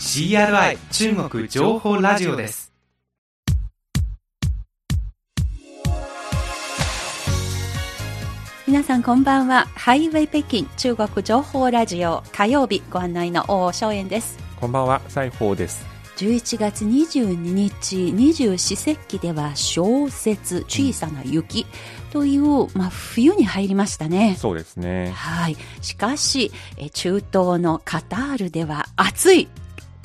[0.00, 2.72] CRI 中国情報ラジオです
[8.66, 9.66] 皆さんこんばんは。
[9.74, 14.38] ハイウェイ北京中国情報ラジオ火曜日ご案内の大正円です。
[14.58, 15.84] こんばんは、西宝です。
[16.16, 21.66] 11月22日、二十四節気では小雪、小さな雪
[22.10, 24.36] という、まあ、冬に入りましたね。
[24.38, 25.12] そうですね。
[25.14, 25.56] はい。
[25.82, 29.48] しかし、え中東のカタールでは暑い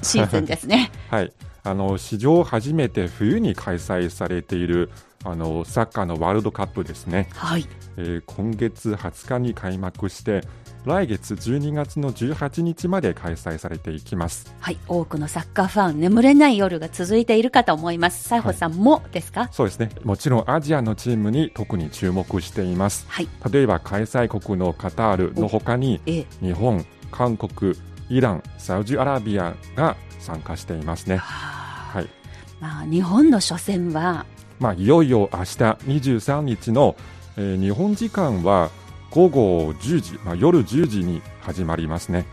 [0.01, 0.91] シーズンですね。
[1.09, 1.31] はい。
[1.63, 4.91] あの、史上初めて冬に開催されている、
[5.23, 7.27] あの、サッカーのワールドカップですね。
[7.33, 7.65] はい。
[7.97, 10.41] えー今月20日に開幕して、
[10.85, 14.53] 来月12月の18日まで開催されていきます。
[14.59, 14.77] はい。
[14.87, 18.29] 多くのサッカーファン、眠れない夜が続いているかと思います。
[18.29, 19.49] 西穂さんもですか？
[19.51, 19.89] そうですね。
[20.03, 23.07] もちろんアジアのチームに特に注目しています。
[23.09, 23.27] はい。
[23.51, 26.25] 例えば開催国のカタールの他に、ええ。
[26.41, 27.73] 日本、韓国、
[28.09, 31.17] イラン、サウジアラビアが参加していますね。
[31.17, 32.07] はい。
[32.59, 34.25] まあ、日本の初戦は、
[34.59, 36.95] まあ、いよいよ明日23日の、
[37.37, 38.69] えー日本時間は
[39.11, 42.25] 午後10時、まあ、夜10時に始まりますね。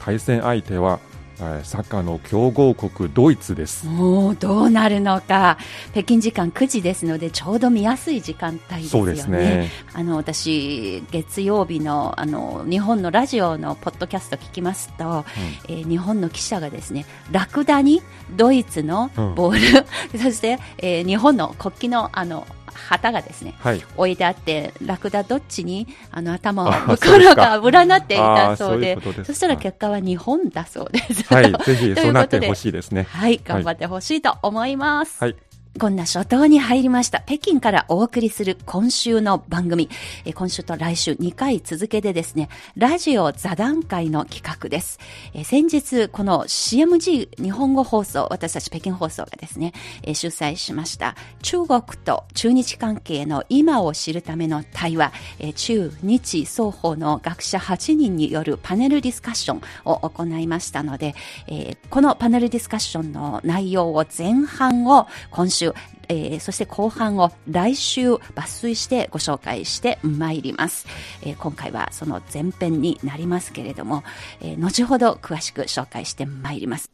[0.00, 1.07] 対戦相手は、えー
[1.38, 3.86] サッカーの強豪国ドイツです。
[3.86, 5.58] もうどうなるのか
[5.92, 9.06] 北京時間9時ですのでちょうど見やすい時間帯ですよね。
[9.06, 9.70] そうですね。
[9.94, 15.24] あの私月曜日のあの日本のラジオのポッドキャスト聞きますと、
[15.68, 18.02] えー日本の記者がですねラクダに
[18.36, 22.46] ドイツのボール、 そして、えー日本の国旗のあの
[22.88, 23.82] 旗がですねはい。
[23.96, 31.32] 置いてあってラクダどっちにあの頭をあ向くのか占っていたそうでそしたら結果は日本だそうです。
[31.32, 31.52] はい。
[31.64, 33.06] ぜひ、 ということでそうなってほしいですね。
[33.10, 35.22] はい、頑張ってほしいと思います。
[35.22, 35.36] はい。
[35.78, 37.20] こんな初頭に入りました。
[37.20, 39.88] 北京からお送りする今週の番組。
[40.24, 44.98] え今週と来週2回続けてですね、ラジオ座談会の企画です。
[45.34, 49.72] え先日、この CMG 日本語放送、私たち北京放送がですね、
[50.02, 61.14] え主催しました中国と中日関係の今を知るための対話、え中日双方の学者8人によるパネルディスカッションを行いましたので、
[61.46, 65.67] えこのパネルディスカッションの内容を前半を今週、
[66.08, 70.86] えーそして後半を来週抜粋してご紹介してまいります、
[71.22, 74.02] えー今回はその前編になりますけれども、
[74.40, 76.90] えー後ほど詳しく紹介してまいります。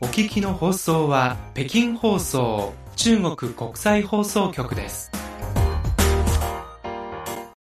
[0.00, 5.23] お聞きの放送は北京放送中国国際放送局です。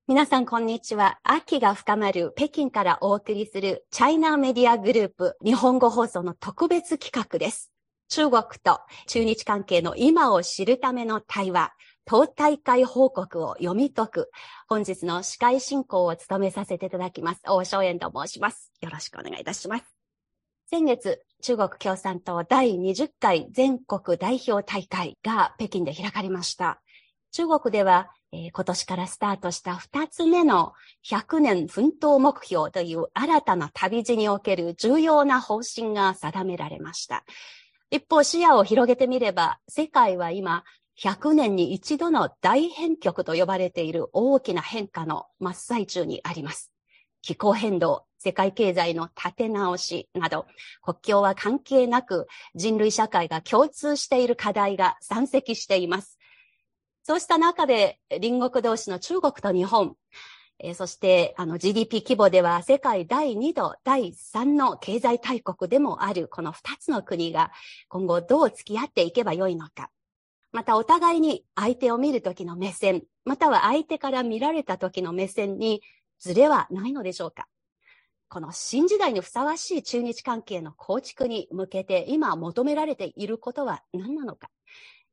[0.06, 1.18] 皆さん、こんにちは。
[1.22, 7.72] 秋が深まる北京からお送りするチャイナメディアグループ日本語放送の特別企画です。
[8.10, 11.72] 中国と中日関係の今を知るための対話、
[12.04, 14.30] 党大会報告を読み解く、
[14.68, 17.40] 本日の司会進行を務めさせていただきます。
[17.42, 18.74] 大正円と申します。
[18.82, 19.84] よろしくお願いいたします。
[20.66, 26.82] 先月、中国共産党第20回全国代表大会が北京で開かれました。
[27.32, 30.72] 中国では、えー今年からスタートした2つ目の
[31.08, 37.24] 100年奮闘目標という新たな旅路における重要な方針が定められました。
[37.90, 40.64] 一方、視野を広げてみれば、世界は今、
[41.00, 46.72] 100年に一度の大変局と呼ばれている大きな変化の真っ最中にあります。
[47.22, 50.46] 気候変動、世界経済の立て直しなど、
[50.82, 56.18] 国境は関係なく人類社会が共通している課題が山積しています。
[57.06, 59.94] そうした中で隣国同士の中国と日本、
[60.58, 67.52] えーそしてあの GDP 規模では世界第2度、第3の経済大国でもあるこの2つの国が
[67.88, 69.90] 今後どう付き合っていけばよいのか。
[70.50, 75.82] またお互いに相手を見るときの目線、または相手から見られたときの目線に
[76.20, 77.48] ズレはないのでしょうか。
[78.30, 84.48] この新時代にふさわしい中日関係の構築に向けて今求められていることは何なのか。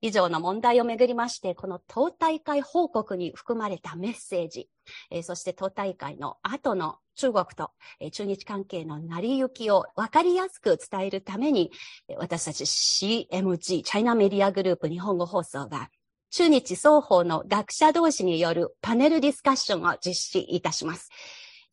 [0.01, 4.67] 以上の問題をめぐりまして、この党大会報告に含まれたメッセージ、
[5.11, 11.71] えーそして党大会の後の中国と、えー中日関係の成り行きを分かりやすく伝えるために、
[12.17, 15.89] 私たち CMG、チャイナメディアグループ日本語放送が、
[16.31, 21.09] 中日双方の学者同士によるパネルディスカッションを実施いたします。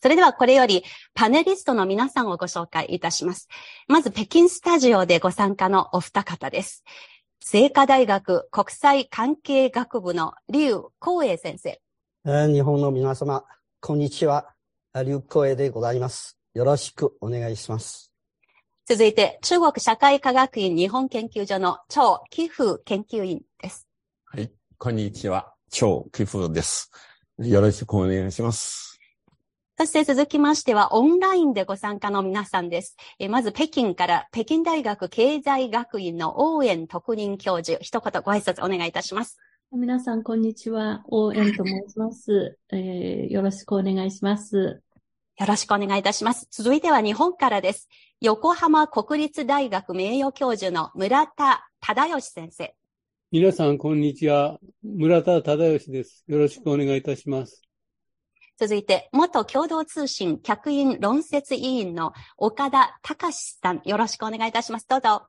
[0.01, 0.85] それではこれより
[1.15, 3.49] パネリストの皆さんをご紹介いたします。
[3.89, 6.85] まず北京スタジオでご参加のお二方です。
[7.40, 11.81] 清華大学国際関係学部の劉光栄先生。
[12.26, 13.44] えー日本の皆様、
[13.81, 14.55] こんにちは。
[14.94, 16.37] 劉光栄でございます。
[16.52, 18.12] よろしくお願いします。
[18.87, 23.87] 続いて中国社会科学院日本研究所の張貴風研究員です。
[24.26, 25.55] はい、こんにちは。
[25.70, 26.91] 超貴風です。
[27.38, 28.98] よろしくお願いします。
[29.81, 32.97] そして続きましてはオンラインでご参加の皆さんです。
[33.21, 39.39] えーまず北京から北京大学経済学院の応援特任教授、一言ご挨拶お願いいたします。
[39.71, 41.05] 皆さん、こんにちは。
[41.07, 42.59] 応援と申します。
[42.73, 44.83] えーよろしくお願いします。
[45.39, 46.49] よろしくお願いいたします。
[46.51, 47.89] 続いては日本からです。
[48.21, 52.75] 横浜国立大学名誉教授の村田忠義先生。
[53.31, 54.59] 皆さん、こんにちは。
[54.83, 56.25] 村田忠義です。
[56.27, 57.68] よろしくお願いいたします。
[58.60, 63.82] 続いて、元共同通信客員論説委員の岡田隆さん。
[63.84, 64.87] よろしくお願いいたします。
[64.88, 65.28] どうぞ。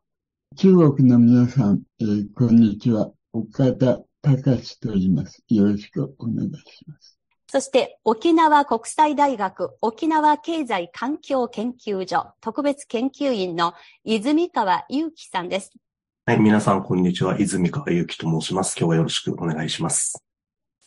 [0.56, 3.12] 中国の皆さん、えーこんにちは。
[3.32, 5.44] 岡田隆と言います。
[5.48, 7.20] よろしくお願いします。
[7.52, 15.72] そして、沖縄国際大学沖縄経済環境研究所特別研究員の泉川祐樹さんです。
[16.26, 17.40] はい、皆さん、こんにちは。
[17.40, 18.76] 泉川祐希と申します。
[18.76, 20.24] 今日はよろしくお願いします。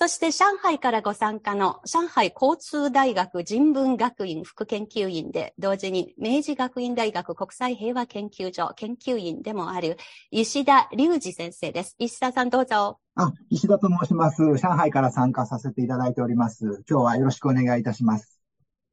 [0.03, 9.99] そして、上海からご参加の上海交通大学人文学院副研究員で、同時に明治学院大学国際平和研究所研究員でもある
[10.33, 11.95] 石田隆二先生です。
[12.01, 12.99] 石田さんどうぞ。
[13.15, 14.43] あ、石田と申します。
[14.43, 16.83] 上海から参加させていただいております。
[16.91, 18.41] 今日はよろしくお願いいたします。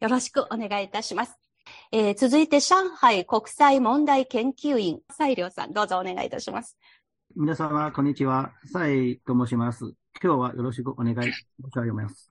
[0.01, 1.39] よろしくお願いいたします。
[1.91, 6.77] えー続いて、上海国際問題研究員、西良さん、どうぞお願いいたします。
[7.35, 8.51] 皆様、こんにちは。
[8.71, 9.95] サイと申します。
[10.21, 11.33] 今日はよろしくお願い申し
[11.73, 12.29] 上げます。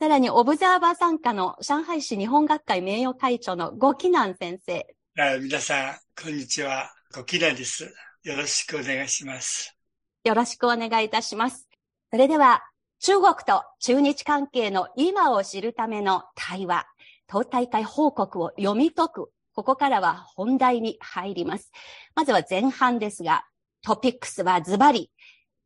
[0.00, 4.86] さらに、オブザーバー参加の上海市日本学会名誉会長の呉紀南先生。
[5.18, 6.90] あ皆さん、こんにちは。
[7.14, 7.92] ごきなです。
[8.22, 9.76] よろしくお願いします。
[10.24, 11.68] よろしくお願いいたします。
[12.10, 12.62] それでは、
[13.00, 16.86] 中国と中日関係の今を知るための対話、
[17.26, 19.30] 党大会報告を読み解く。
[19.54, 21.70] ここからは本題に入ります。
[22.14, 23.44] まずは前半ですが、
[23.82, 25.10] トピックスはズバリ、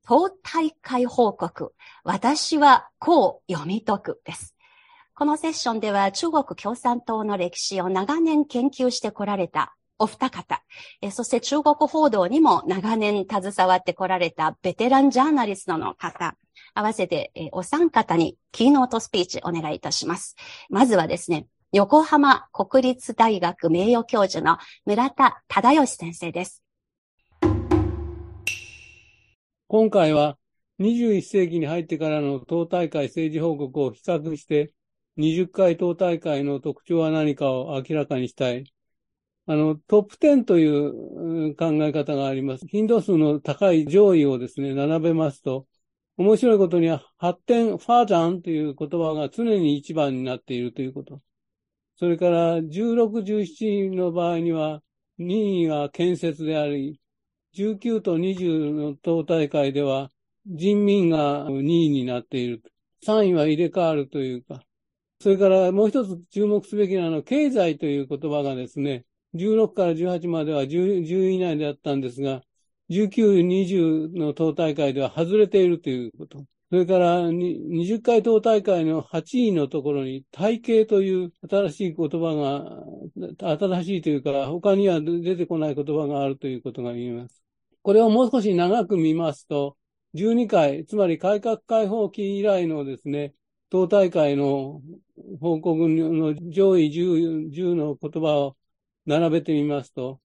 [0.07, 1.75] 党大会報告。
[2.05, 4.55] 私はこう読み解くです。
[5.15, 10.63] このセッションでは中国共産党の歴史を長年研究してこられたお二方、
[11.01, 16.37] えそして中国報道にも長年携わってこられたベテランジャーナリストの方、
[16.75, 20.35] 合わせて、えお三方にキーノートスピーチお願いいたします。
[20.69, 26.64] まずはですね、横浜国立大学名誉教授の村田忠義先生です。
[29.75, 30.39] 今回は
[30.79, 34.73] 21世紀に入ってからの党大会政治報告を比較して、
[35.17, 38.73] 20回党大会の特徴は何かを明らかにしたい。
[39.47, 42.69] あの、トップ10という考え方があります。
[42.69, 45.67] 頻度数の高い上位をですね、並べますと、
[46.19, 51.21] 面白いことには発展、ファージャンという言葉が常に一番になっているということ。
[51.97, 54.85] それから16、17の場合には
[55.19, 57.01] 2位が建設であり、
[57.55, 60.11] 19と20の党大会では
[60.47, 62.63] 人民が2位になっている。
[63.07, 64.63] 3位は入れ替わるというか。
[65.21, 69.05] それからもう一つ注目すべきなのは経済という言葉がですね、
[69.35, 72.43] 16から18までは 10, 10位以内であったんですが、
[72.91, 76.45] 19、20の党大会では外れているということ。
[76.71, 82.35] それから20回党大会の8位のところに体系という新しい言葉
[83.39, 87.44] が、新しいというか他には出てこない言葉があるということが言えます。
[87.85, 89.77] これをもう少し長く見ますと、
[90.15, 93.35] 12回、つまり改革開放期以来のですね、
[93.69, 94.81] 党大会の
[95.39, 98.57] 報告の上位 10, 10の言葉を
[99.05, 100.19] 並べてみますと、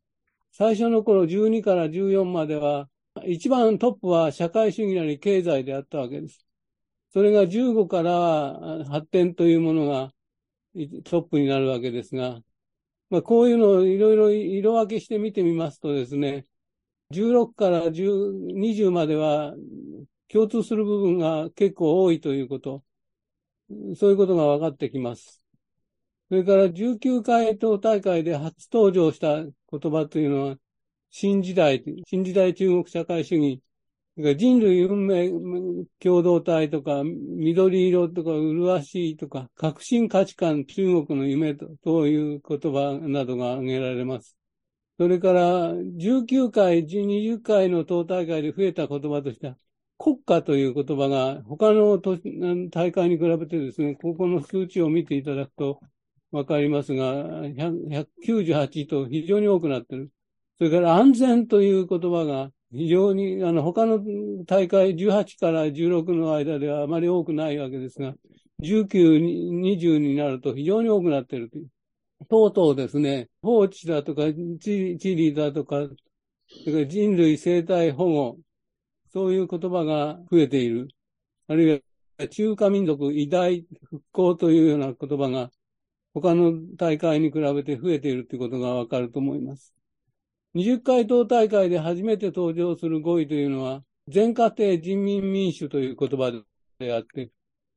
[0.54, 2.88] 最初の頃12から14までは、
[3.26, 6.46] 一番トップは社会主義なり経済であったわけです。
[7.12, 10.14] それが15から発展というものが
[11.04, 12.40] トップになるわけですが、
[13.10, 16.46] まあ、こういうのをいろいろ色分けして見てみますとですね、
[17.12, 19.56] 16から20までは
[20.28, 22.84] 共通する部分が結構多いということ、
[23.96, 25.42] そういうことが分かってきます。
[26.30, 29.52] それから19回党大会で初登場した言
[29.92, 30.56] 葉というのは、
[31.10, 33.64] 新時代、新時代中国社会主義、
[34.38, 35.32] 人類運命
[36.00, 44.39] 共同体とか、緑色とか、麗しいとか、革新価値観、中国の夢という言葉などが挙げられます。
[45.00, 49.56] それから、19回、20回の党大会で増えた言葉としては、
[49.98, 55.80] 国家という言葉が他の大会に比べてですね、ここの数値を見ていただくと、
[56.34, 57.46] わかりますが、
[58.26, 60.12] 198と非常に多くなっている。
[60.58, 64.04] それから安全という言葉が非常に、あの、他の
[64.46, 68.16] 大会18から16の間ではあまり多くないわけですが、
[68.62, 69.18] 19、
[69.62, 71.70] 20になると非常に多くなっているという。
[72.28, 74.24] とうとうですね、放置だとか、
[74.60, 75.88] 地理だとか、
[76.48, 78.40] それから人類生態保護、
[79.12, 80.90] そういう言葉が増えている。
[81.48, 81.84] あるい
[82.18, 85.52] は中華民族偉大復興というような言葉が
[86.14, 89.74] 他の大会に比べて増えているということがわかると思います。
[90.56, 96.32] 20回党大会で初めて登場する語彙というのは、全家庭人民民主という言葉
[96.80, 97.32] であって、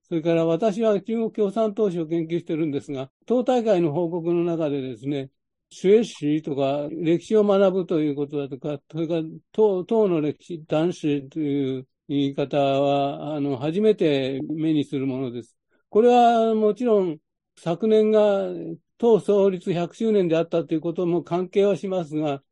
[0.09, 5.31] それから私は中国共産党史を研究してるんですが、党大会の報告の中でですね、
[5.71, 15.57] 主衛史とか歴史を学ぶということだとか、それから党党の歴史、男子という言い方は、あの、初めて目にするものです。
[15.89, 17.19] これはもちろん
[17.57, 18.49] 昨年が
[18.99, 22.43] 党創立100周年であったということも関係はしますが、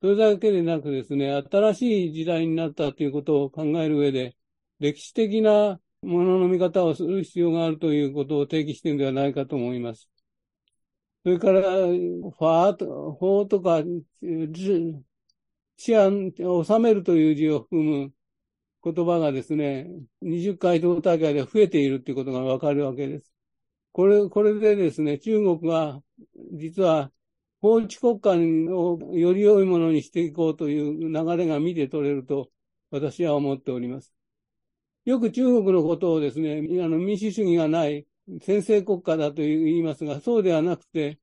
[0.00, 4.36] それだけでなくですね、新しい時代になったということを考える上で、
[4.80, 10.08] 歴史的なものの見方をする必要があるということを提起しているのではないかと思います。
[11.24, 13.82] それから、ファーと、法とか、
[15.76, 18.12] 治安、収めるという字を含む
[18.84, 19.88] 言葉がですね、
[20.22, 23.32] 20回党大会で増えているということがわかるわけです。
[23.92, 26.02] これ、これでですね、中国が
[26.52, 27.10] 実は
[27.60, 28.30] 法治国家
[28.74, 32.50] をより良いものにしていこうという流れが見て取れると
[32.90, 34.12] 私は思っております。
[35.04, 38.06] よく中国のことをですね、あの民主主義がない
[38.42, 41.18] 先制国家だと言いますが、そうではなくて、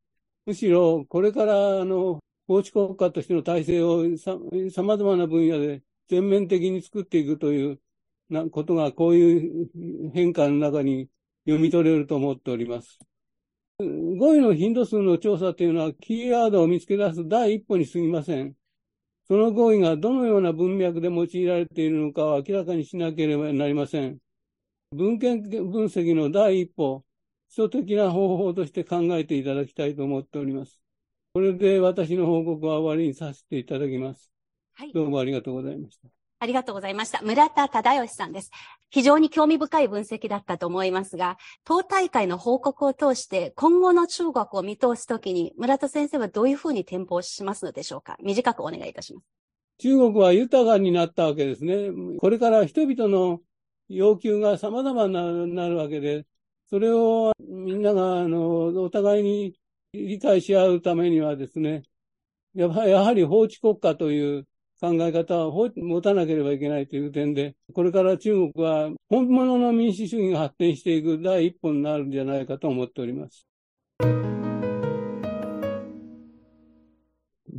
[0.46, 7.80] むしろこれからあの法治国家としての体制をさまざまな分野で全面的に作っていくという
[8.30, 9.70] なことがこういう
[10.14, 11.10] 変化の中に
[11.46, 13.00] 読み取れると思っております。
[13.80, 18.56] 語彙の頻度数の調査というのは、キーワードを見つけ出す第一歩に過ぎません。
[19.32, 24.18] その語彙がどのような文脈で用いられているのかを明らかにしなければなりません。
[24.92, 27.06] 文献分析の第一歩、
[27.48, 30.82] 基礎的な方法として考えていただきたいと思っております。
[31.34, 34.30] これで私の報告は終わりにさせていただきます。
[34.74, 34.92] はい。
[34.92, 36.21] どうもありがとうございました。
[36.42, 37.22] ありがとうございました。
[37.22, 38.50] 村田忠義さんです。
[38.90, 48.18] 非常に興味深い分析だったと思いますが、党大会の報告を通して今後の中国を見通すときに、村田先生はどういうふうに展望しますのでしょうか？
[48.24, 49.24] 短くお願いいたします。
[49.78, 51.92] 中国は豊かになったわけですね。
[52.20, 53.40] これから人々の
[53.88, 55.08] 要求が様々
[55.46, 56.26] になるわけで、
[56.72, 59.54] それをみんなが、あの、お互いに
[59.94, 61.84] 理解し合うためにはですね、
[62.56, 64.48] やはり法治国家という
[64.82, 73.46] 考え方を持たなければいけないという点で、これから中国は本物の民主主義が発展していく第一歩になるんじゃないかと思っております。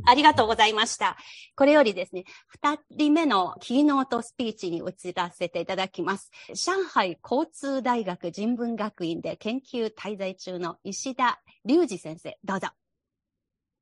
[0.05, 1.15] ありがとうございました。
[1.55, 6.29] これよりですね、二人目のキーノートスピーチに移らせていただきます。
[6.53, 12.67] 上海交通大学人文学院で研究滞在中の石田隆二先生、どうぞ。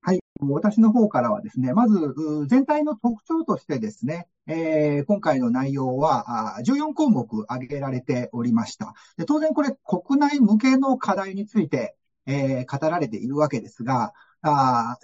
[0.04, 0.20] はい。
[0.40, 2.16] 私の方からはですね、まず、
[2.48, 8.96] 全体の特徴としてですね、えー、今回の内容は14項目挙げられておりました。
[9.18, 14.98] で当然これ国内向けの課題について、えー、語られているわけですが、あ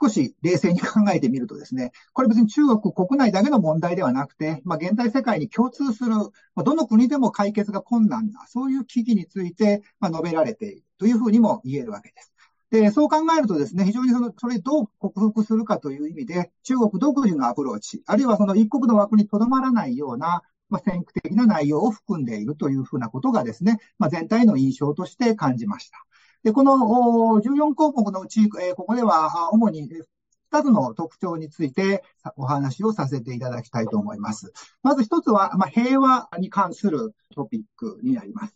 [0.00, 12.32] 少し冷静に考えてみるとですね、これ別に中国国内だけの問題ではなくて、まあ、現代世界に共通する、まあ、どの国でも解決が困難な、そういう危機について、まあ、述べられているというふうにも言えるわけです。
[12.70, 26.04] で、そう考えるとですね、非常にその、それどう克服するかという意味で、中国独自のアプローチ、あるいはその一国の枠にとどまらないような、まあ、先駆的な内容を含んでいるというふうなことがですね、まあ、全体の印象として感じました。
[26.42, 26.72] で、この
[27.40, 29.88] 14項目のうち、ここでは主に
[30.52, 32.04] 2つの特徴について
[32.36, 34.52] お話をさせていただきたいと思います。
[34.82, 38.54] まず1つは、まあ、平和に関するトピックになります。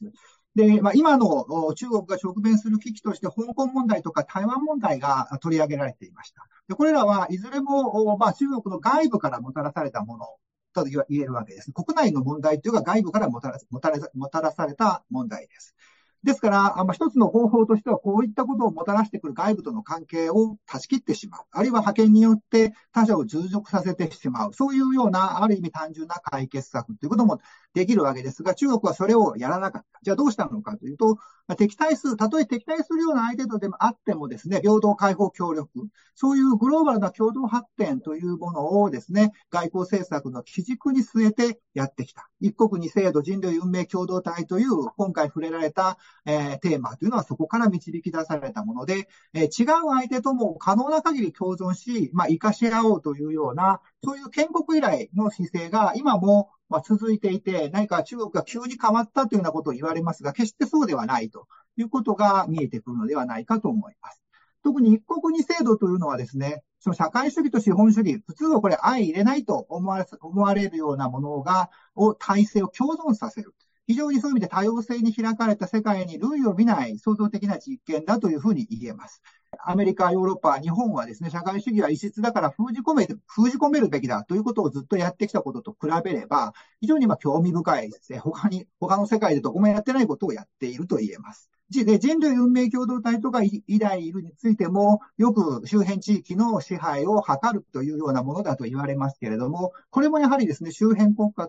[0.54, 6.46] で、まあ、今の中国が直面する危機として、香港問題とか台湾問題が取り上げられていました。
[6.68, 10.26] でこれらはいずれも、まあ、中国の外部からもたらされたもの
[10.74, 11.72] と言えるわけです。
[11.72, 13.80] 国内の問題というか外部からもたらも
[14.28, 15.74] たらされた問題です。
[16.24, 21.40] ですから、ま、一つの方法としては、こういったことをもたらしてくる外部との関係を断ち切ってしまう。
[21.50, 24.52] あるいは派遣によって他者を従属させてしまう。
[24.52, 27.40] そういうような、ある意味単純な解決策ということも
[27.74, 29.98] できるわけですが、中国はそれをやらなかった。
[30.02, 31.18] じゃあどうしたのかというと、
[31.56, 42.28] 敵対する、たとえ敵対するような相手とでもあってもですね、平等解放協力、そういうグローバルな共同発展というものをですね、外交政策の基軸に据えてやってきた。
[42.40, 64.22] 一国二制度人類運命共同体という今回触れられた、えー、テーマというのはそこから導き出されたもので、えー、違う相手とも可能な限り共存し、まあ、生かし合おうというような、そういう建国以来の姿勢が今もまあ、続いていて、何か中国が急に変わったというようなことを言われますが、決してそうではないということが見えてくるのではないかと思います。
[64.64, 73.54] 特に一国二制度というのはですね、その社会主義と資本主義、普通はこれ相入れないと思われ思われるようなものが、を体制を共存させる。
[73.86, 79.20] 非常にそういう意味で多様性に開かれた世界に類を見ない創造的な実験だというふうに言えます。
[79.58, 88.18] アメリカ、ヨーロッパ、日本はですね、社会主義は異質だから封じ込め、封じ込めるべきだということをずっとやってきたことと比べれば、非常にま興味深いですね。
[88.18, 91.50] 他に、他の世界でどこもやってないことをやっていると言えます。
[91.70, 101.48] で、人類運命共同体とか偉大いるについても、よく周辺地域の支配を図るというようなものだと言われますけれども、これもやはりですね、周辺国家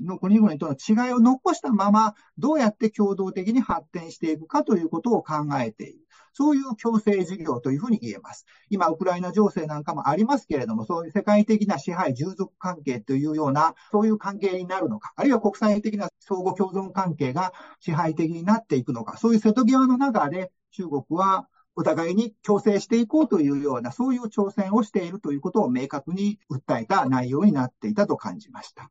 [0.00, 6.06] の国々との違いを残したまま、どうやって共同的に発展していくかということを考えている。
[6.32, 8.46] そういう共生事業というふうに言えます。
[8.70, 28.90] 今、ウクライナ情勢なんかもありますけれども、そういう世界的な支配、従属関係というような、そういう関係になるのか、あるいは国際的な相互共存関係が支配的になっていくのか、そういう瀬戸際の中で中国はお互いに共生していこうというような、そういう挑戦をしているということを明確に訴えた内容になっていたと感じました。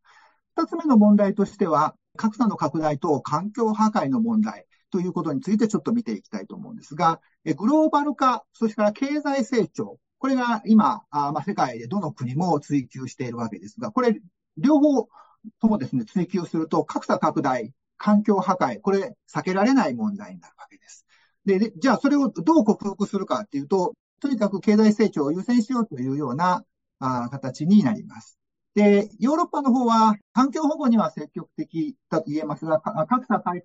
[0.56, 4.67] 二つ目の問題としては、格差の拡大と環境破壊の問題。
[4.92, 7.20] ということについてちょっと見ていきたいと思うんですが、
[7.58, 11.04] グローバル化、そしてから経済成長、これが今、
[11.46, 14.20] 世界でどの国も追求しているわけですが、これ、
[14.58, 15.08] 両方
[15.60, 21.06] ともですね、追求すると格差拡大、環境破壊、これ避けられない問題になるわけです。
[21.46, 26.64] で、じゃあそれをどう克服するかっていうと、とにかく経済成長を優先しようというような
[27.00, 28.40] 形になります。
[28.78, 33.64] で、ヨーロッパの方は環境保護には積極的だと言えますが、格差解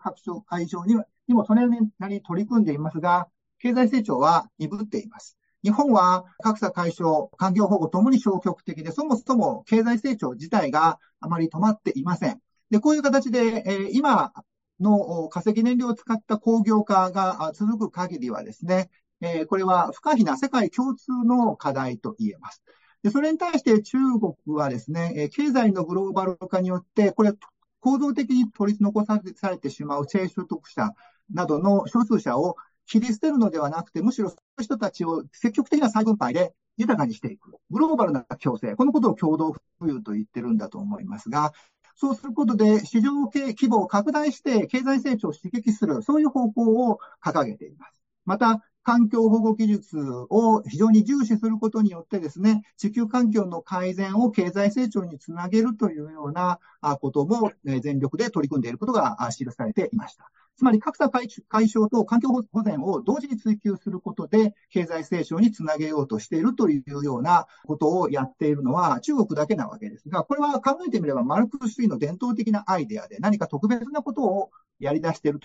[0.67, 0.95] 消に
[1.29, 3.29] にもそれなりに取り組んでいますが、
[3.59, 5.37] 経済成長は鈍っています。
[5.63, 12.41] 日本は格差解消、環境保護ともに消極的で、そもそも経済成長自体があまり止まっていません。
[12.71, 14.33] で、こういう形で、えー、今
[14.81, 18.89] の化石燃料を使った工業化が続く限りはですね、
[19.21, 22.63] えー、これは不可避な世界共通の課題と言えます。
[23.03, 27.33] で、それに対して中国はですね、経済のグローバル化によって、これ、
[27.81, 30.91] 構造的に取り残されてしまう低所得者
[31.33, 37.57] などの少数者を切り捨てるのではなくて、むしろそういう人たちを積極的な再分配で豊かにしていく。
[37.71, 38.77] グローバルな共生。
[38.77, 41.53] このことを共同富裕と言ってるんだと思いますが、
[41.97, 48.01] そうすることで市場規模を拡大して経済成長を刺激する、そういう方向を掲げています。
[48.25, 56.59] また、環境保護技術を非常に重視することによってですね、地球環境の改善を経済成長につなげるというような
[57.01, 60.31] ことも全力で取り組んでいることが記されていました。
[60.55, 61.29] つまり格差解
[61.69, 75.41] 消と環境保全を同時に追求することで経済成長につなげようとしているというようなことをやっているのは中国だけなわけですが、これは考えてみればマルクス主義の伝統的なアイデアで何か特別なことをやり出している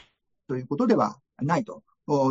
[0.47, 1.83] ということではないと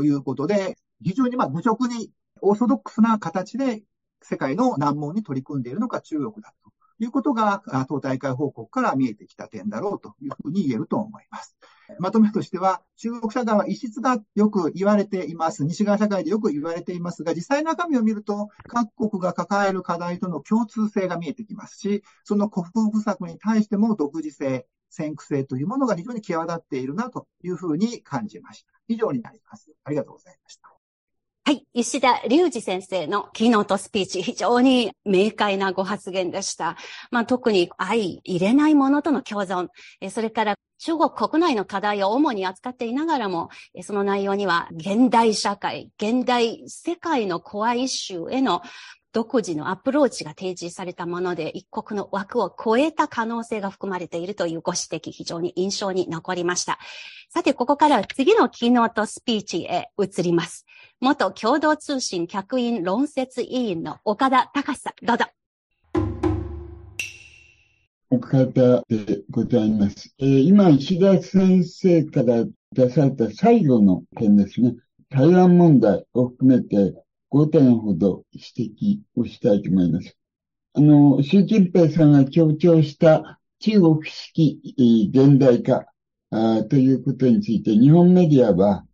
[0.05, 2.11] いうことで、非常にまあ愚直に
[2.43, 3.83] オーソドックスな形で
[4.23, 11.57] 世界の難問に取り組んでいるのが中国だということが党大会報告から見えてきた点だろうというふうに言えると思います。
[11.99, 15.65] まとめとしては、中国社会は異質がよく言われています。
[15.65, 28.73] 西側社会でよく言われていますが、実際中身を見ると、各国が抱える課題との共通性が見えてきますし、その克服策に対しても独自性、先駆性というものが非常に際立っているなというふうに感じました。
[28.89, 29.71] 以上になります。
[29.85, 30.76] ありがとうございました。
[31.49, 31.65] はい。
[31.75, 36.77] 石田隆二先生のキーノートスピーチ、非常に明快なご発言でした。
[37.13, 39.69] まあ、特に相入れないものとの共存、
[40.11, 43.51] それから中国国内の課題を主に扱っていながらも、
[43.83, 48.63] その内容には現代社会、現代世界のコアイシューへの
[49.17, 56.79] 独自のアプローチが提示されたもので、一国の枠を超えた可能性が含まれているというご指摘、非常に印象に残りました。
[57.31, 60.67] さて、ここからは次のキーノートスピーチへ移ります。
[61.01, 65.25] 元共同通信客員論説委員の岡田隆さん、どうぞ。
[68.11, 70.15] 岡田でございます。
[70.19, 74.75] えー、今、石田先生から出された最後の点ですね。
[75.09, 80.17] 台湾問題を含めて、5点ほど指摘をしたいと思います。
[80.75, 84.61] あの、習近平さんが強調した中国式
[85.13, 85.87] 現代化
[86.69, 88.87] ということについて、日本メディアは、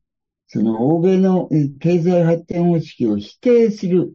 [0.46, 1.48] その欧米の
[1.80, 4.14] 経済発展方式を否定する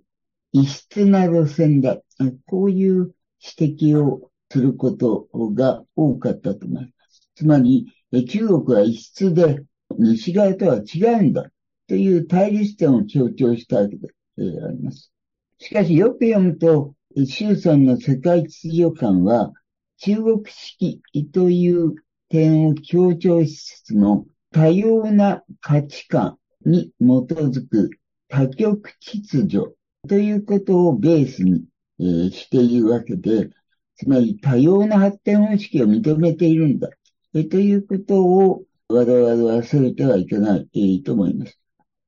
[0.52, 1.98] 異質な路線だ。
[2.46, 3.14] こういう
[3.60, 7.30] 指摘をすることが多かったと思います。
[7.36, 7.88] つまり、
[8.30, 9.64] 中国は異質で
[9.98, 11.52] 西側とは違うんだ
[11.88, 15.12] という対立点を強調したわけであります。
[15.60, 16.94] しかしよく読むと、
[17.26, 19.52] 周さんの世界秩序観は
[19.98, 21.02] 中国式
[21.34, 21.96] という
[22.30, 27.90] 点を強調しつつも多様な価値観に基づく
[28.28, 29.74] 多極秩序
[30.08, 31.64] ということをベースに、
[32.00, 33.50] えー、しているわけで、
[33.96, 36.90] つまり多様な発展方式を認めているんだ。
[37.34, 41.60] えー、ということを我々は忘れてはいけない、えー、と思います。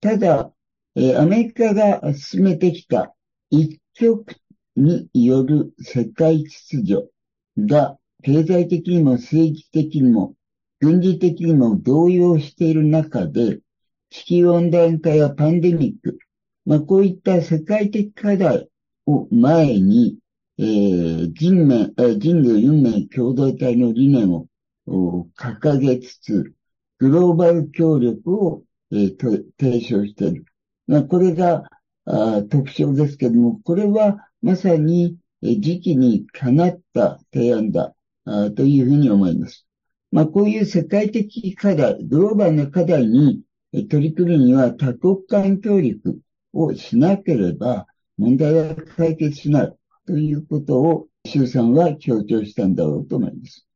[0.02, 0.54] ただ、
[0.96, 3.14] え、アメリカが進めてきた
[3.50, 4.36] 一極
[4.76, 7.10] による世界秩序
[7.58, 10.36] が経済的にも政治的にも
[10.80, 13.60] 軍事的にも動揺している中で、
[14.10, 16.18] 地球温暖化やパンデミック、
[16.66, 18.70] まあ、こういった世界的課題
[19.06, 20.18] を前に、
[20.58, 24.48] えー、人面、人類運命共同体の理念を
[25.38, 26.54] 掲げつつ、
[26.98, 30.46] グローバル協力を、えー、提唱している。
[30.88, 31.70] ま、これが
[32.06, 39.66] あ特徴ですけども、これはまさに、え時期にかなった提案だあというふうに思います。
[40.12, 46.20] まあ、こういう世界的課題、グローバルな課題に取り組むには多国間協力
[46.54, 49.76] をしなければ問題は解決しない
[50.08, 53.68] ということを周さんは強調したんだろうと思います。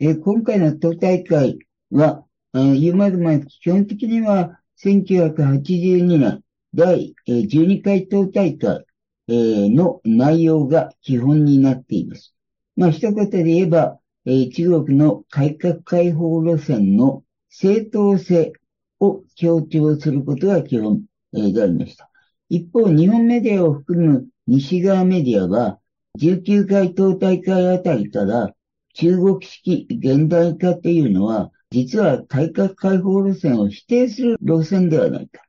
[0.00, 1.58] え今回の党大会
[1.92, 8.86] は、言うまでも基本的には1982年第12回党大会
[9.28, 12.34] の内容が基本になっています。
[12.76, 18.52] まあ、一言で言えば、中国の改革開放路線の正当性
[19.00, 22.08] を強調することが基本、でありました。
[22.48, 25.78] 一方、日本メディアを含む西側メディアは、
[26.20, 28.54] 19回党大会あたりから
[28.94, 35.42] 中国式現代化というのは、実は改革開放路線を否定する路線ではないか、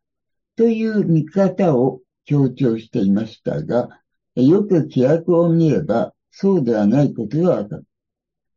[0.55, 4.01] という見方を強調していましたが、
[4.33, 7.85] よく規約を見れば、そうではないことがわかる。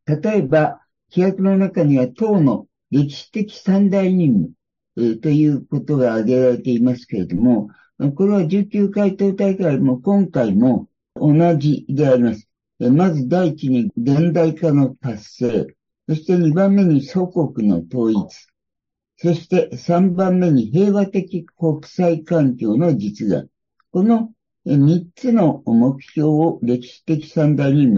[0.07, 4.55] 例えば、規約の中には党の歴史的三大任
[4.95, 7.69] 務、ということが挙げられていますけれども、
[8.15, 12.49] これは19回党大会も今回も同じであります。
[12.79, 15.75] まず第一に現代化の達成、
[16.09, 18.47] そして2番目に祖国の統一、
[19.17, 23.47] そして3番目に平和的国際環境の実現。
[23.91, 24.31] この
[24.65, 27.93] 3つの目標を歴史的三大任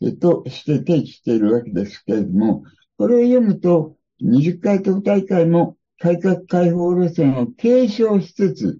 [0.00, 2.62] 務、として提起しているわけですけれども、
[2.98, 8.78] これを読むと、20回党大会も改革開放路線を継承しつつ、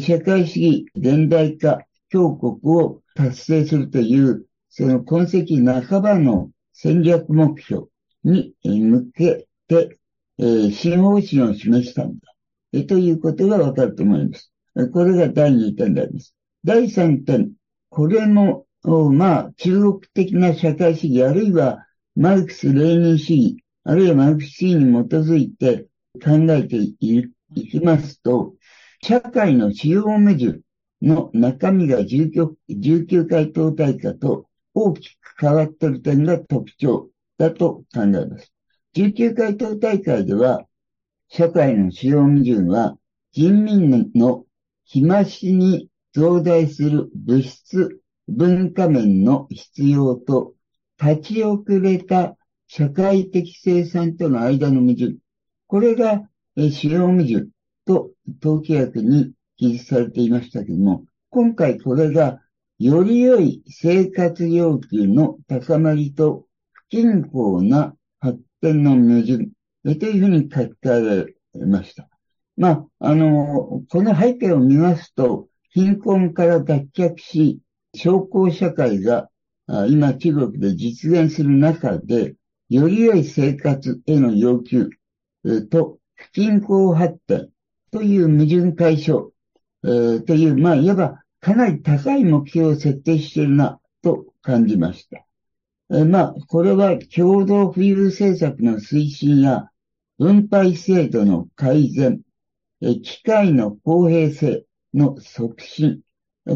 [0.00, 7.86] 社会主義現代化強国を達成するという、その今世紀半ばの戦略目標
[8.24, 9.98] に向けて、
[10.38, 12.34] えー、新方針を示したんだ、
[12.72, 14.52] えということがわかると思います。
[14.92, 16.34] これが第2点であります。
[16.64, 17.52] 第3点、
[17.90, 25.86] これもまあ、中国的な社会主義、あるいはマルクス・レーニン主義、あるいはマルクス主義に基づいて
[26.22, 26.96] 考えてい
[27.70, 28.54] きますと、
[29.02, 30.60] 社会の主要矛盾
[31.02, 38.52] の中身が19 19回党大会と大きく変わっている点が特徴だと考えます。
[38.94, 40.66] 19回党大会では、
[41.28, 42.96] 社会の主要矛盾は
[43.32, 44.44] 人民の
[44.84, 50.54] 日増しに増大する物質文化面の必要と
[51.00, 55.16] 立ち遅れた社会的生産との間の矛盾。
[55.66, 56.22] これが
[56.56, 57.46] 主要矛盾
[57.86, 58.10] と
[58.42, 62.40] 統計学に記述されていましたけども、今回これが
[62.78, 66.46] より良い生活要求の高まりと
[66.90, 72.08] 均衡な発展の矛盾というふうに書き換えられました。
[72.56, 77.60] まあ、あの、この背景を見ますと、貧困から脱却し、
[77.94, 79.28] 小康社会が
[79.88, 82.34] 今中国で実現する中で、
[82.68, 84.90] より良い生活への要求
[85.70, 87.50] と不均衡発展
[87.90, 89.30] という矛盾解消
[89.82, 95.24] という、まあ、いわばかなり高い目標を設定しているなと感じました。
[95.90, 99.70] えまあ、これは共同富裕政策の推進や
[100.18, 102.20] 分配制度の改善、
[102.82, 106.00] え機械の公平性の促進、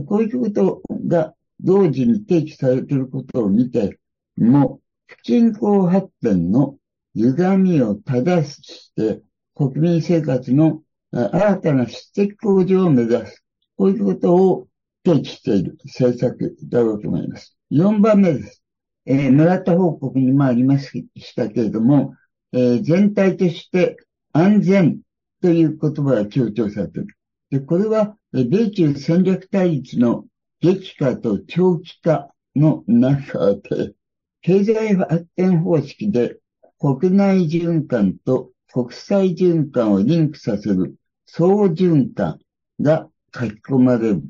[0.06, 3.98] こういうことが同時に提起されていることを見て
[4.36, 6.76] も、不均衡発展の
[7.14, 9.22] 歪みを正して
[9.54, 13.44] 国民生活の新たな質的向上を目指す。
[13.76, 14.68] こういうことを
[15.04, 17.56] 提起している政策だろうと思います。
[17.70, 18.61] 4番目です。
[19.06, 22.14] えー、村田報告にもありますしたけれども、
[22.52, 23.96] えー、全体として
[24.32, 25.00] 安全
[25.40, 27.16] という言葉が強調されている。
[27.50, 30.24] で、これは、米中戦略対立の
[30.60, 33.94] 激化と長期化の中で、
[34.40, 36.38] 経済発展方式で
[36.78, 42.38] 国内循環と国際循環をリンクさせる総循環
[42.80, 44.22] が書き込まれる。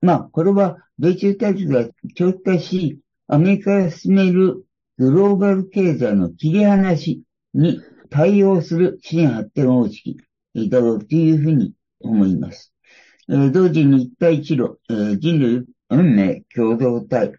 [0.00, 2.98] まあ、これは米中対立が長期化し、
[3.32, 4.64] アメリカが進める
[4.98, 7.22] グローバル経済の切り離し
[7.54, 10.16] に対応する新発展方式
[10.68, 12.74] だろうというふうに思います。
[13.28, 17.32] えー、同時に一帯一路、えー、人類運命共同体、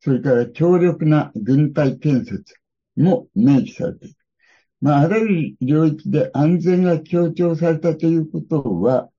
[0.00, 2.54] それから強力な軍隊建設
[2.96, 4.16] も明記されている。
[4.80, 9.10] まあ、あらゆる領域で安全が強調されたということは、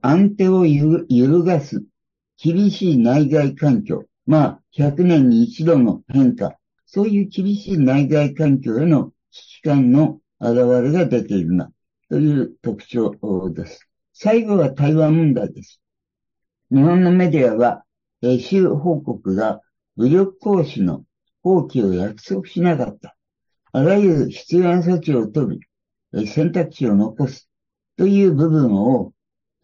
[0.00, 1.84] 安定を揺るがす
[2.42, 6.56] 厳しい内外環境、まあ、100年に一度の変化、
[6.86, 11.70] そういう厳しい内外環境への危機感の現れが出ているな、
[12.08, 13.16] という特徴
[13.54, 13.88] です。
[14.12, 15.80] 最後は台湾問題です。
[16.70, 17.84] 日本のメディアは、
[18.40, 19.60] 州報告が
[19.96, 21.04] 武力行使の
[21.42, 23.16] 放棄を約束しなかった。
[23.72, 25.58] あらゆる必要な措置を取
[26.12, 27.48] る、選択肢を残す
[27.96, 29.12] という部分を、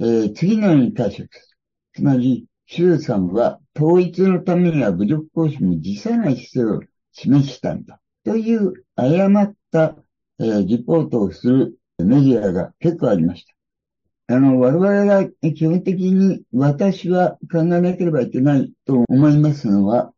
[0.01, 1.59] えー、次のように解釈する。
[1.94, 8.01] つまり、衆さんは統一のためには武力行使も辞さない姿勢を示したんだ。
[8.25, 9.95] という誤った、
[10.41, 13.47] えー、リポートをするメディアが結構ありまし
[14.27, 14.35] た。
[14.35, 20.12] あの、我々が基本的に私は考えなければいけないと思いますのは、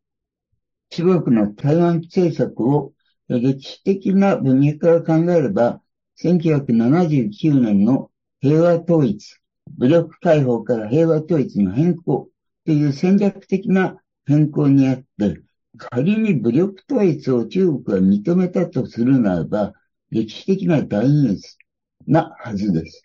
[0.89, 2.95] 中国の台湾政策を
[3.29, 5.83] 歴史的な分野から考えれば、
[6.23, 9.37] 1979年の平和統一、
[9.77, 12.31] 武力解放から平和統一の変更
[12.67, 13.97] という戦略的な
[14.27, 15.43] 変更にあって、
[15.79, 19.73] 仮に武力統一を中国が認めたとするならば、
[20.11, 21.59] 歴史的な大ニュース
[22.07, 23.05] なはずです。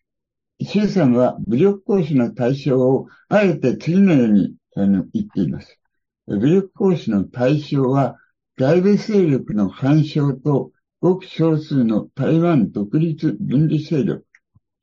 [0.62, 4.56] 周さんは武力行使の対象をあえて次のように
[5.14, 5.80] 言っています。
[6.28, 8.18] 武力行使の対象は
[8.58, 14.26] 外部勢力の干渉とごく少数の台湾独立分離勢力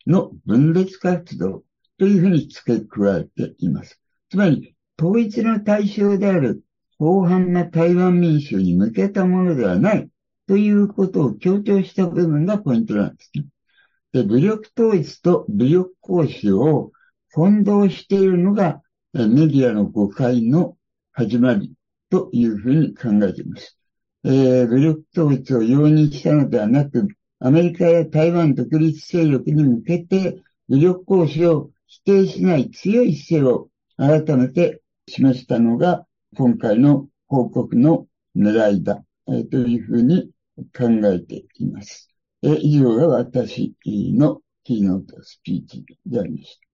[0.07, 1.65] の分裂活動
[1.99, 4.02] というふうに付け加えています。
[4.33, 6.65] つまり、統一の対象である
[6.99, 10.09] 広範な台湾民衆に向けたものではない
[10.49, 13.45] ということを強調した部分がポイントなんですね。
[14.15, 16.93] で武力統一と武力行使を
[17.35, 18.81] 混同しているのが
[19.13, 20.79] メディアの誤解の
[21.13, 21.75] 始まり
[22.09, 23.77] というふうに考えています。
[24.25, 27.07] えー、武力統一を容認したのではなく、
[27.39, 33.69] アメリカや台湾独立勢力に向けて武力行使を否定しない強い姿勢を
[34.03, 36.05] 改めて示したのが
[36.37, 40.29] 今回の報告の狙いだ、え、というふうに
[40.77, 42.09] 考えています。
[42.43, 46.72] え、以上が私のキーノートスピーチでありました。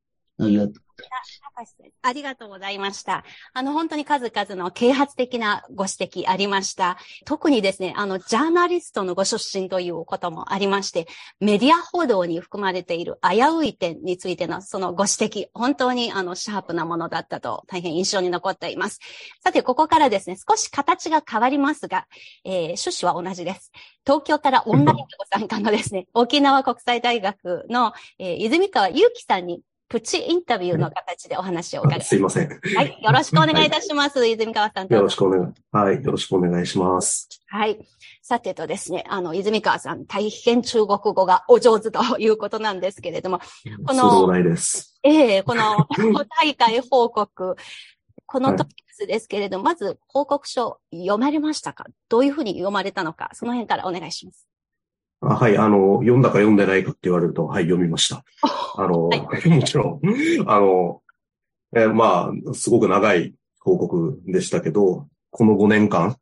[2.02, 3.24] ありがとうございました。
[3.52, 6.98] あの、本当に数々の啓発的なご指摘ありました。
[7.24, 11.06] 特にですね、あの、ジャーナリストのご出身ということもありまして、
[11.40, 18.98] メディア報道に含まれている危うい点についてのそのご指摘、本当にあの、シャープなものだったと大変印象に残っています。
[19.42, 22.06] さて、ここからですね、少し形が変わりますが、
[22.44, 23.72] えー、趣旨は同じです。
[24.04, 32.08] 東京からオンラインでご参加のですね、沖縄国際大学の、えー、泉川祐樹さんにプチインタビューの形でお話を伺います。
[32.08, 32.48] すいません。
[32.48, 32.98] はい。
[33.02, 34.18] よろしくお願いいたします。
[34.18, 35.54] はい、泉川さんよろしくお願い。
[35.72, 36.04] はい。
[36.04, 37.28] よろしくお願いします。
[37.46, 37.78] はい。
[38.20, 43.40] さてとですね、あの、泉川さん、大変中国語がお上手ということなんですけれども、
[43.86, 44.98] この、ないです。
[45.02, 45.86] ええー、この
[46.42, 47.56] 大会報告、
[48.26, 51.86] このトピックスですけれども、はい、まず報告書読まれましたか？
[52.10, 54.46] どういうふうに読まれたのか、その辺からお願いします。
[55.20, 58.24] あはい、あの、読んだか読んでないかって言われると、はい、読みました。
[58.76, 60.00] あの、はい、 もちろん、
[60.46, 61.02] あの、
[61.74, 66.16] えー、まあ、すごく長い報告でしたけど、この5年間、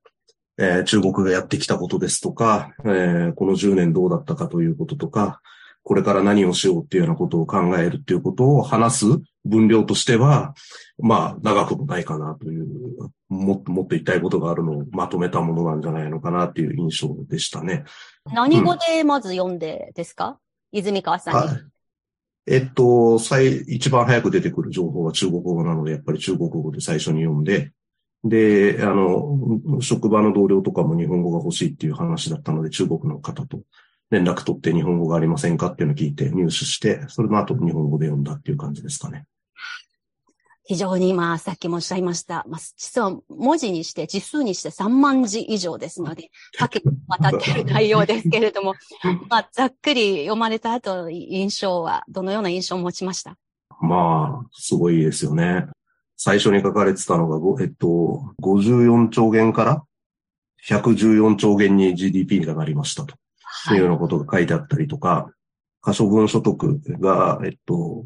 [0.59, 5.41] えー、中国がやってきたことですとか、えー、この10年どうだったかということとか、
[5.87, 10.53] これから何をしようっていうようなことを考えるっていうことを話す分量としては、
[10.99, 12.67] まあ、長くもないかなという、
[13.29, 17.85] もっともっと言いたいことがあるのをまとめたものなんじゃないのかなっていう印象でしたね。
[18.25, 20.41] 何語でまず読んでですか、
[20.73, 21.41] うん、泉川さんに。
[21.53, 21.65] はい
[22.49, 27.73] えっと、最、一番早く出てくる情報は中国語なので、やっぱり中国語で最初に読んで、
[28.25, 33.61] で、あの、職場の同僚とかも日本語が欲しいっていう話だったので、中国の方と
[34.11, 39.25] 連絡取って日本語がありませんかっていうのを聞いて入手して、それの後日本語で読んだっていう感じですかね。
[40.69, 42.45] 非常に今、さっきもおっしゃいました。
[42.49, 48.75] まあ、実は文字にして、字数にして3万字以上ですので、 かけ渡っている内容ですけれども、
[49.31, 53.37] まあ、ざっくり読まれた後、印象は、どのような印象を持ちました？
[53.81, 55.67] まあ、すごいですよね。
[56.17, 59.85] 最初に書かれてたのが、ごえっと、54兆元から
[60.67, 63.15] 114兆元に GDP がなりましたと。
[63.75, 65.31] いうようなことが書いてあったりとか、
[65.81, 68.05] 可処分所得が、えっと、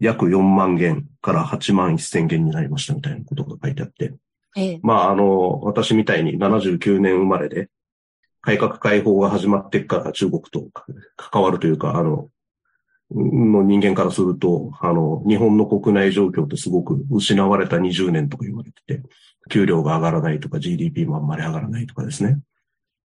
[0.00, 4.14] 約4万元から8万1千元になりましたみたいなことが書いてあって。
[4.56, 7.68] ええ、まあ、あの、私みたいに79年生まれで、
[8.40, 10.66] 改革開放が始まってから中国と
[11.16, 12.28] 関わるというか、あの、
[13.10, 19.02] の人間からすると、あの、日本の国内状況ってすごく失われた20年とか言われてて、
[19.50, 22.38] 給料が上がらないとか GDP もあんまり上がらないとかですね。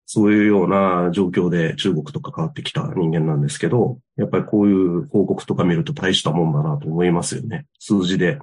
[0.05, 7.65] そういうような状況で中国と関わってきた人間なんですけど、やっぱりこういう報告とか見ると大したもんだなと思いますよね。
[7.79, 8.39] 数字で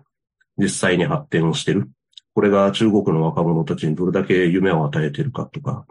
[0.57, 1.91] 実際に発展をしてる。
[2.35, 5.87] これが中国の若者たちにどれだけ夢を与えてるかとか、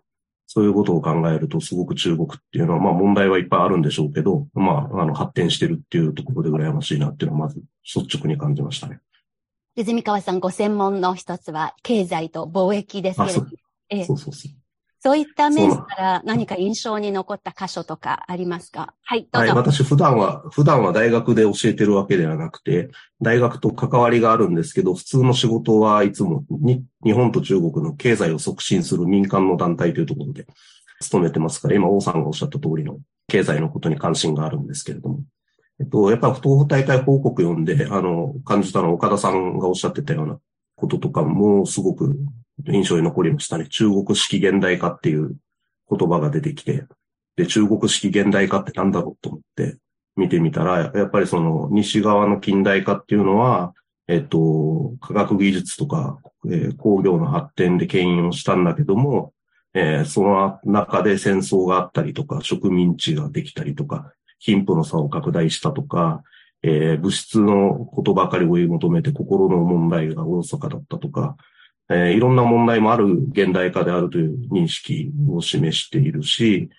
[0.48, 9.00] そういうことを考えるとすごく中国っていうのは、まあ問題はいっぱいあるんでしょうけど、まあ、あの発展してるっていうところで羨ましいなっていうのはまず率直に感じましたね。
[9.76, 13.48] 泉川さんご専門の一つは経済と貿易ですけれども、
[13.90, 14.52] ええ、そうそうそう。
[15.02, 18.94] そういった面から何か印象に残った箇所とかありますか？
[19.04, 22.90] はい、はい、私普段は、普段は大学で教えてるわけではなくて、
[23.22, 30.46] 大学と関わりがあるんですけど、普通の仕事はいつもに日本と中国の経済を促進する民間の団体というところで
[31.00, 35.22] 勤めてますから、今王さんがおっしゃった通りの経済のことに関心があるんですけれども、
[35.80, 40.40] えっと、やっぱり不東大会報告読んで、あの、感じたのは岡田さんがおっしゃってたような
[40.76, 42.18] こととかもすごく
[42.68, 43.68] 印象に残りましたね。
[43.70, 45.36] 中国式現代化っていう
[45.90, 46.86] 言葉が出てきて、
[47.36, 49.78] で、中国式現代化ってなんだろうと思って
[50.16, 53.74] 見てみたら、やっぱりその西側の近代化っていうのは、
[54.08, 59.34] えっと、科学技術とか、えー、工業の発展で牽引をしたんだけども、
[59.74, 66.24] えー、その中で戦争があったりとか、植民地ができたりとか、貧富の差を拡大したとか、
[66.64, 71.38] えー、物質のことばかり追い求めて心の問題がおろそかだったとか、
[71.90, 76.70] えー、いろんな問題もある現代化であるという認識を示しているし、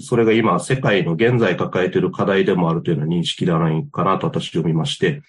[0.00, 5.22] それが今世界の現在抱えている課題でもあるというような認識ではないかなと私読みまして、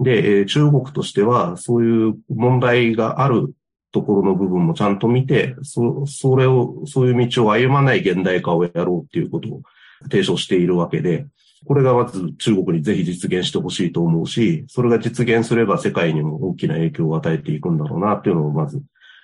[0.00, 3.54] で、えー、中国としてはそういう問題がある
[3.92, 9.62] ところの部分もちゃんと見て、そ、それを、そういう道を歩まない現代化をやろうっていうことを
[10.04, 11.26] 提唱しているわけで、
[11.66, 18.80] これがまず中国にぜひ実現してほしいと思うし、それが実現すれば世界にも大きな影響を与えていくんだろうなっていうのをまず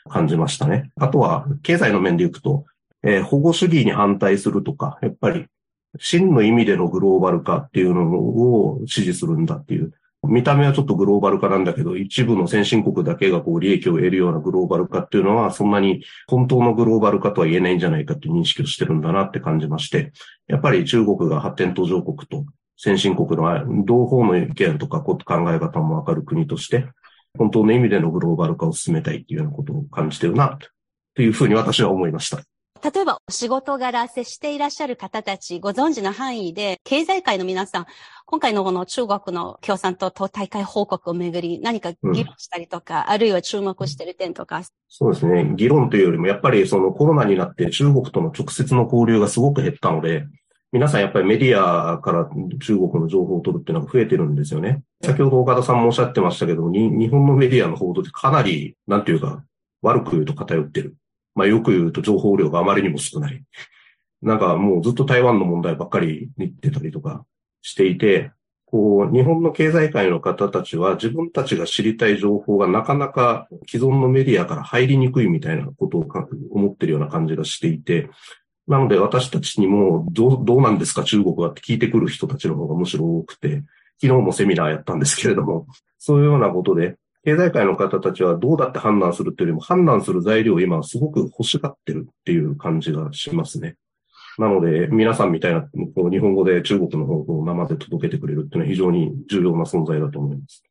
[0.08, 0.90] 感じましたね。
[0.96, 2.66] あとは、経済の面でいくと、
[3.02, 5.46] えー、保護主義に反対するとか、やっぱり
[5.98, 9.92] 真の意味でのグローバル化っていうのを支持するんだっていう。
[10.22, 20.12] 見た目はちょっとグローバル化なんだけど、一部の先進国だけがこう利益を得るようなグローバル化っていうのは、そんなに本当のグローバル化とは言えないんじゃないかって認識をしてるんだなって感じまして、
[20.48, 22.44] やっぱり中国が発展途上国と
[22.76, 25.18] 先進国の両方の意見とか考
[25.52, 26.87] え方もわかる国として、
[27.38, 30.59] 本当の意味でのグローバル化を進めたいっていうようなことを感じてるな、
[31.14, 32.42] というふうに私は思いました。
[32.82, 37.86] 例えば、お仕事柄接していらっしゃる方たち、ご存知の範囲で、経済界の皆さん、
[38.26, 44.62] 今回のこの中国の共産党党大会報告をめぐり、何か議論したりとか、うん、あるいは注目している点とか。
[44.88, 45.52] そうですね。
[45.56, 50.26] 議論というよりも、やっぱりそのコロナになって中国との直接の交流がすごく減ったので、
[50.72, 52.28] 皆さんやっぱりメディアから
[52.60, 54.82] 中国の情報を取るっていうのが増えてるんですよね。
[55.02, 59.44] 先ほど岡田さんもおっしゃってましたけどに、日本のメディアの報道ってかなり、なんていうか、
[59.82, 60.96] 悪く言うと偏ってる。
[61.37, 63.44] まあよく言うと情報量があまりにも少ない。
[64.22, 67.25] なんかもうずっと台湾の問題ばっかり言ってたりとか
[67.62, 68.33] していて、
[68.64, 76.07] こう、日本の経済界の方たちは自分たちが知りたい情報がなかなか既存のメディアから入りにくいみたいなことを
[76.51, 78.11] 思ってるような感じがしていて、
[78.66, 83.62] なので私たちにもどう、どうなんですか中国はって聞いてくる人たちの方がむしろ多くて、
[84.01, 85.66] 昨日もセミナーやったんですけれども、
[85.99, 93.74] そういうようなことで、経済界の方たちはどうだって判断するっていうよりも判断する材料を今すごく欲しがってるっていう感じがしますね。
[94.38, 100.62] なので、皆さんみたいな、この日本語で中国の方向を生で届けてくれるっていうのは非常に重要な存在だと思います。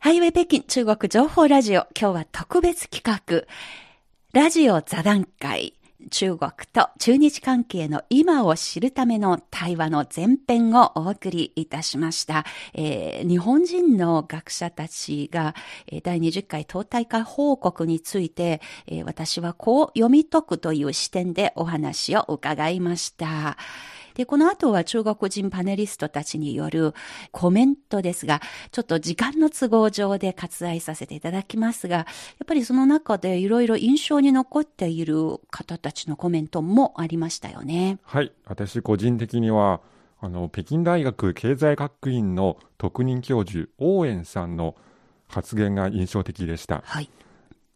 [0.00, 1.86] ハイウェイ北京中国情報ラジオ。
[1.96, 3.44] 今日は特別企画。
[4.32, 5.74] ラジオ座談会。
[6.10, 12.44] 中国と中日関係の今を知るための対話の前編をお送りいたしました。
[12.74, 15.54] えー日本人の学者たちが、
[15.86, 23.56] えー第20回党大会報告について、えー私はこう読み解くという視点でお話を伺いました。
[24.14, 26.94] で、この後は中国人パネリストたちによる
[27.30, 28.40] コメントですが、
[28.70, 37.98] ちょっと時間の都合上で割愛させていただきますが、やっぱりその中でいろいろ印象に残っている方たちのコメントもありましたよね。
[38.02, 38.32] はい。
[38.46, 39.80] 私個人的には、
[40.20, 44.74] あの、北京大学経済学院の特任教授、オーエンさんの
[45.28, 46.82] 発言が印象的でした。
[46.84, 47.10] はい。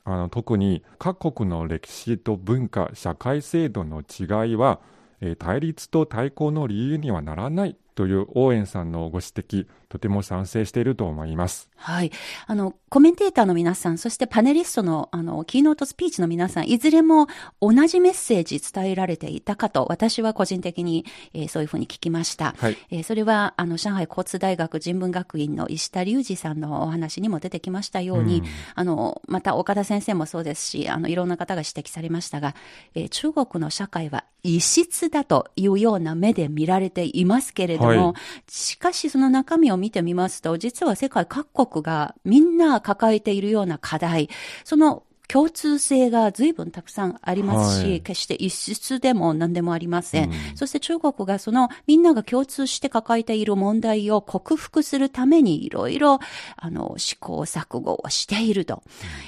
[0.04, 4.80] あの特に各国の歴史と文化、社会制度の違いは、
[5.20, 11.70] えー対立と対抗の理由にはならないというオーエンさんのご指摘、とても賛成していると思います。
[11.76, 12.12] はい。
[12.46, 17.26] あの、コメンテーターの皆さん、そしてパネリストの、あの、キーノートスピーチの皆さん、いずれも
[17.60, 22.54] 同じメッセージ伝えられていたかと、私は個人的に、えーそういうふうに聞きました。
[22.58, 32.54] はいえーそれは、あの、上海交通大学人文学院の石田隆二さんのお話にも出てきましたように、うんあの、また岡田先生もそうですし、あの、いろんな方が指摘されましたが、
[32.94, 38.14] えー中国の社会は異質だというような目で見られていますけれども、はい
[38.48, 44.28] しかしその中身を見てみますと、実は世界各国がみんな抱えているような課題、
[44.64, 50.30] その共通性が随分たくさんありますし、はい決して一室でも何でもありません。
[50.30, 56.18] うんそして中国がそのみんなが共通して抱えている問題を克服するためにいろいろ
[56.56, 58.82] あの試行錯誤をしていると、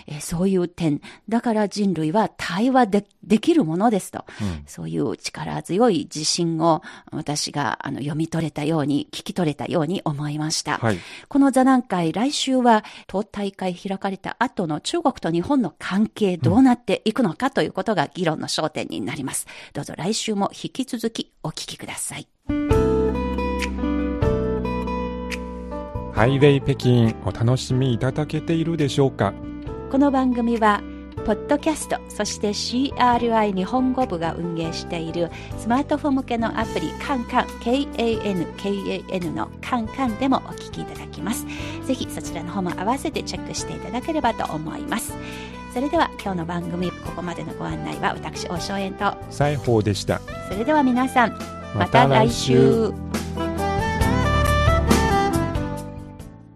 [0.07, 1.01] えーそういう点。
[1.29, 4.25] だから人類は対話でできるものですと。
[4.41, 6.83] うんそういう力強い自信を
[7.13, 10.79] 私があの読み取れたように、聞き取れたように思いました。
[10.79, 10.99] はい。
[11.29, 19.49] この座談会、来週は党大会開かれた後の中国と日本の関係どうなっていくのかということが議論の焦点になります。
[19.73, 22.29] どうぞ来週も引き続きお聞きください。
[26.13, 29.35] ハイウェイ北京お楽しみいただけているでしょうか？
[29.91, 30.81] この番組は、
[31.27, 35.29] ポッドキャスト、そして CRI 日本語部が運営している
[35.59, 41.45] スマートフォン向けのアプリカンカン KAN、のカンカンでもお聞きいただきます。
[41.85, 45.15] ぜひそちらの方も合わせてチェックしていただければと思います。
[45.73, 50.21] それでは今日の番組、ここまでのご案内は私、大正円と、西宝でした。
[50.49, 51.39] それでは皆さん、
[51.77, 52.93] また来週